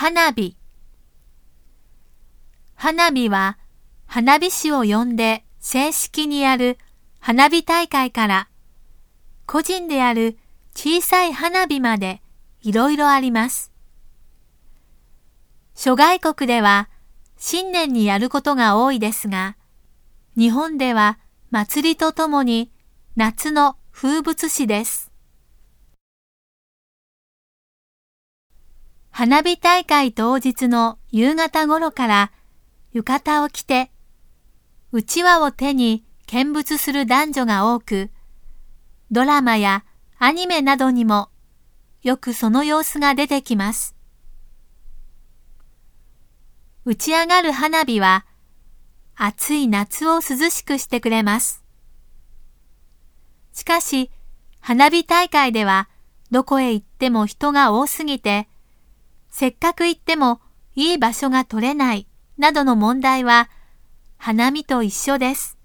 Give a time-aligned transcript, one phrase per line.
[0.00, 0.54] 花火。
[2.76, 3.58] 花火は
[4.06, 6.78] 花火師を呼んで正式にやる
[7.18, 8.48] 花火大会から
[9.44, 10.38] 個人でやる
[10.72, 12.22] 小さい花火まで
[12.62, 13.72] いろいろあります。
[15.74, 16.88] 諸外国では
[17.36, 19.56] 新年にやることが多いですが、
[20.36, 21.18] 日本では
[21.50, 22.70] 祭りとともに
[23.16, 25.07] 夏の風物詩です。
[29.18, 32.32] 花火大会当日の夕方頃から
[32.92, 33.90] 浴衣を着て、
[34.92, 38.12] うちわを手に見物する男女が多く、
[39.10, 39.84] ドラマや
[40.20, 41.30] アニメなどにも
[42.00, 43.96] よくその様子が出てきます。
[46.84, 48.24] 打ち上がる花火は
[49.16, 51.64] 暑い夏を涼しくしてくれます。
[53.52, 54.12] しかし、
[54.60, 55.88] 花火大会では
[56.30, 58.46] どこへ行っても人が多すぎて、
[59.38, 60.40] せっかく行っても
[60.74, 62.08] いい場所が取れない
[62.38, 63.48] などの問題は
[64.16, 65.57] 花見と一緒です。